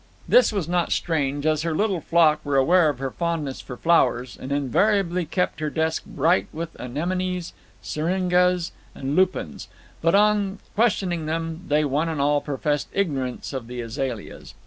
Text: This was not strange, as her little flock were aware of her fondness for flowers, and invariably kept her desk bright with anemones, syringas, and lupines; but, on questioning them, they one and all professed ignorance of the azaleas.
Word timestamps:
This 0.27 0.51
was 0.51 0.67
not 0.67 0.91
strange, 0.91 1.45
as 1.45 1.61
her 1.61 1.75
little 1.75 2.01
flock 2.01 2.43
were 2.43 2.55
aware 2.57 2.89
of 2.89 2.97
her 2.97 3.11
fondness 3.11 3.61
for 3.61 3.77
flowers, 3.77 4.35
and 4.35 4.51
invariably 4.51 5.25
kept 5.25 5.59
her 5.59 5.69
desk 5.69 6.03
bright 6.07 6.47
with 6.51 6.75
anemones, 6.81 7.53
syringas, 7.83 8.71
and 8.95 9.15
lupines; 9.15 9.67
but, 10.01 10.15
on 10.15 10.57
questioning 10.73 11.27
them, 11.27 11.65
they 11.67 11.85
one 11.85 12.09
and 12.09 12.19
all 12.19 12.41
professed 12.41 12.87
ignorance 12.93 13.53
of 13.53 13.67
the 13.67 13.79
azaleas. 13.79 14.55